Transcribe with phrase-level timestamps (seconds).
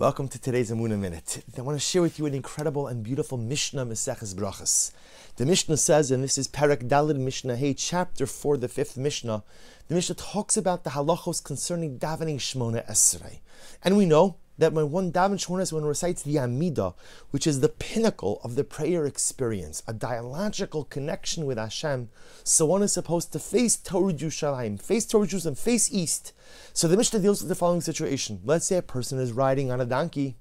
[0.00, 1.42] Welcome to today's Amuna Minute.
[1.58, 4.92] I want to share with you an incredible and beautiful Mishnah Maseches Brachos.
[5.34, 9.42] The Mishnah says, and this is Perek Daled Mishnah Hey, chapter 4, the fifth Mishnah.
[9.88, 13.40] The Mishnah talks about the halachos concerning davening Shmona Esrei.
[13.82, 16.94] And we know that when one davens Shmonas, one recites the Amida,
[17.30, 22.10] which is the pinnacle of the prayer experience, a dialogical connection with Hashem,
[22.44, 26.32] so one is supposed to face toward Yerushalayim, face toward Jerusalem, face east.
[26.72, 28.40] So the Mishnah deals with the following situation.
[28.44, 30.36] Let's say a person is riding on a donkey,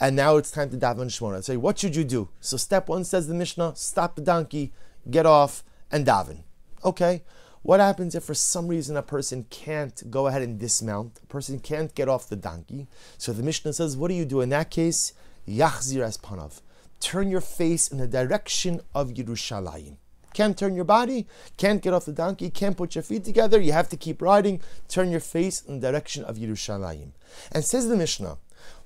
[0.00, 1.44] and now it's time to daven Shmona.
[1.44, 2.28] Say, what should you do?
[2.40, 4.72] So step one says the Mishnah, stop the donkey,
[5.10, 6.40] get off, and daven.
[6.84, 7.22] Okay.
[7.62, 11.20] What happens if for some reason a person can't go ahead and dismount?
[11.22, 12.88] A person can't get off the donkey.
[13.18, 15.12] So the Mishnah says, what do you do in that case?
[15.46, 16.60] Yachzir as panav.
[16.98, 19.96] Turn your face in the direction of Yerushalayim.
[20.34, 23.72] Can't turn your body, can't get off the donkey, can't put your feet together, you
[23.72, 24.60] have to keep riding.
[24.88, 27.10] Turn your face in the direction of Yerushalayim.
[27.52, 28.38] And says the Mishnah,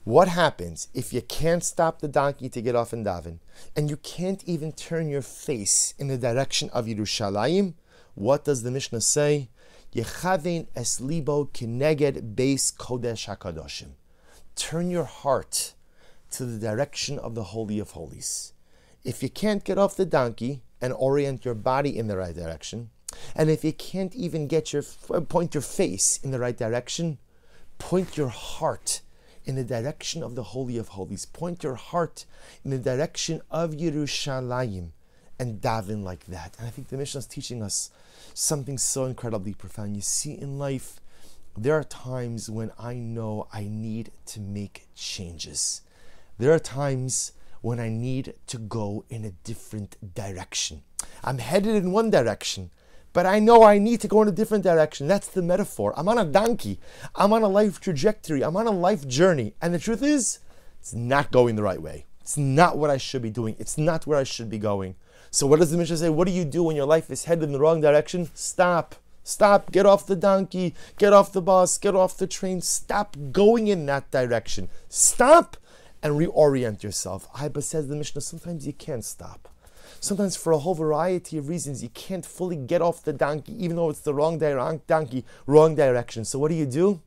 [0.05, 3.39] what happens if you can't stop the donkey to get off and daven,
[3.77, 7.75] and you can't even turn your face in the direction of Yerushalayim?
[8.17, 9.51] What does the Mishnah say?
[9.95, 12.35] Yechavin eslibo kineged
[12.79, 13.91] kodesh hakadoshim.
[14.57, 15.75] Turn your heart
[16.31, 18.55] to the direction of the Holy of Holies.
[19.05, 22.89] If you can't get off the donkey and orient your body in the right direction,
[23.35, 27.19] and if you can't even get your point your face in the right direction,
[27.77, 29.03] point your heart
[29.45, 31.27] in the direction of the Holy of Holies.
[31.27, 32.25] Point your heart
[32.65, 34.93] in the direction of Yerushalayim
[35.39, 36.57] and daven like that.
[36.59, 37.91] And I think the Mishnah is teaching us
[38.35, 39.97] something so incredibly profound.
[39.97, 41.01] You see, in life,
[41.57, 45.83] there are times when I know I need to make changes.
[46.39, 50.83] There are times when I need to go in a different direction.
[51.25, 52.71] I'm headed in one direction,
[53.13, 55.09] but I know I need to go in a different direction.
[55.09, 55.95] That's the metaphor.
[55.97, 56.79] I'm on a donkey.
[57.15, 58.45] I'm on a life trajectory.
[58.45, 59.55] I'm on a life journey.
[59.63, 60.41] And the truth is,
[60.79, 62.05] it's not going the right way.
[62.27, 63.55] It's not what I should be doing.
[63.57, 64.97] It's not where I should be going.
[65.31, 66.09] So what does the Mishnah say?
[66.09, 68.31] What do you do when your life is headed in the wrong direction?
[68.35, 68.97] Stop.
[69.23, 69.71] Stop.
[69.71, 70.75] Get off the donkey.
[70.99, 71.79] Get off the bus.
[71.79, 72.63] Get off the train.
[72.63, 74.69] Stop going in that direction.
[74.89, 75.57] Stop
[76.03, 77.33] and reorient yourself.
[77.35, 79.49] Aiba says the Mishnah, sometimes you can't stop.
[80.01, 83.77] Sometimes for a whole variety of reasons, you can't fully get off the donkey, even
[83.77, 86.25] though it's the wrong di- donkey, wrong direction.
[86.25, 87.01] So what do you do?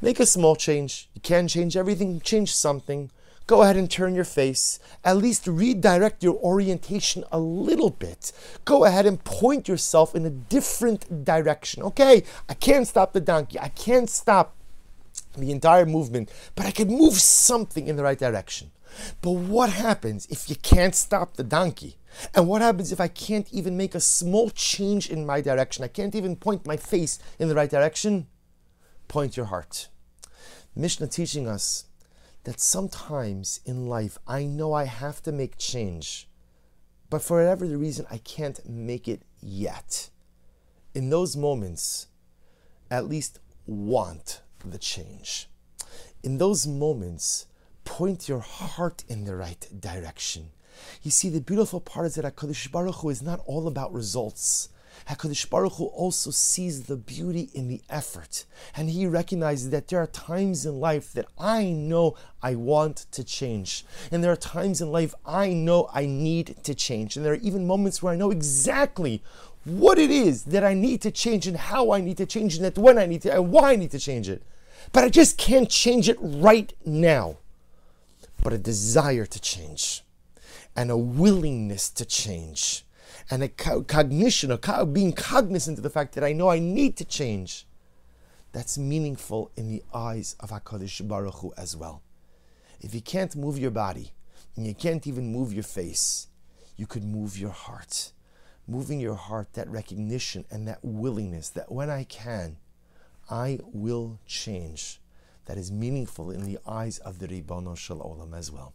[0.00, 1.10] Make a small change.
[1.12, 3.10] You can't change everything, change something
[3.48, 4.78] go ahead and turn your face.
[5.02, 8.30] At least redirect your orientation a little bit.
[8.64, 11.82] Go ahead and point yourself in a different direction.
[11.82, 13.58] Okay, I can't stop the donkey.
[13.58, 14.54] I can't stop
[15.36, 18.70] the entire movement, but I can move something in the right direction.
[19.22, 21.96] But what happens if you can't stop the donkey?
[22.34, 25.84] And what happens if I can't even make a small change in my direction?
[25.84, 28.26] I can't even point my face in the right direction?
[29.06, 29.88] Point your heart.
[30.76, 31.84] Mishnah teaching us
[32.44, 36.28] that sometimes in life I know I have to make change,
[37.10, 40.10] but for whatever the reason, I can't make it yet.
[40.94, 42.08] In those moments,
[42.90, 45.48] at least want the change.
[46.22, 47.46] In those moments,
[47.84, 50.50] point your heart in the right direction.
[51.02, 54.68] You see, the beautiful part is that HaKadosh Baruch Hu is not all about results.
[55.06, 58.44] HaKadosh Baruch Hu also sees the beauty in the effort.
[58.76, 63.24] And he recognizes that there are times in life that I know I want to
[63.24, 63.84] change.
[64.10, 67.16] And there are times in life I know I need to change.
[67.16, 69.22] And there are even moments where I know exactly
[69.64, 72.76] what it is that I need to change and how I need to change and
[72.76, 74.42] when I need to and why I need to change it.
[74.92, 77.38] But I just can't change it right now.
[78.42, 80.02] But a desire to change
[80.76, 82.84] and a willingness to change
[83.30, 87.04] and a cognition, or being cognizant of the fact that I know I need to
[87.04, 87.66] change,
[88.52, 92.02] that's meaningful in the eyes of HaKadosh Baruch Hu as well.
[92.80, 94.12] If you can't move your body,
[94.56, 96.26] and you can't even move your face,
[96.76, 98.12] you could move your heart.
[98.66, 102.56] Moving your heart, that recognition and that willingness that when I can,
[103.30, 105.00] I will change.
[105.46, 108.74] That is meaningful in the eyes of the Ribbono Shel Olam as well.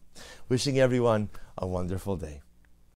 [0.50, 2.42] Wishing everyone a wonderful day.